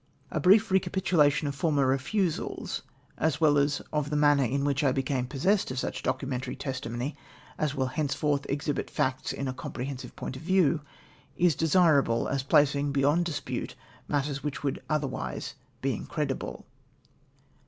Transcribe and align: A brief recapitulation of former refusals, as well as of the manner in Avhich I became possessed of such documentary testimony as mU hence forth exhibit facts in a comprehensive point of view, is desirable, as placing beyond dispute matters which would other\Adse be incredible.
A 0.31 0.39
brief 0.39 0.71
recapitulation 0.71 1.47
of 1.47 1.53
former 1.53 1.85
refusals, 1.85 2.81
as 3.19 3.39
well 3.39 3.59
as 3.59 3.81
of 3.93 4.09
the 4.09 4.15
manner 4.15 4.43
in 4.43 4.63
Avhich 4.63 4.81
I 4.81 4.91
became 4.91 5.27
possessed 5.27 5.69
of 5.69 5.77
such 5.77 6.01
documentary 6.01 6.55
testimony 6.55 7.15
as 7.59 7.75
mU 7.77 7.85
hence 7.85 8.15
forth 8.15 8.47
exhibit 8.49 8.89
facts 8.89 9.31
in 9.31 9.47
a 9.47 9.53
comprehensive 9.53 10.15
point 10.15 10.35
of 10.35 10.41
view, 10.41 10.81
is 11.37 11.53
desirable, 11.53 12.27
as 12.27 12.41
placing 12.41 12.91
beyond 12.91 13.25
dispute 13.25 13.75
matters 14.07 14.43
which 14.43 14.63
would 14.63 14.81
other\Adse 14.89 15.53
be 15.83 15.93
incredible. 15.93 16.65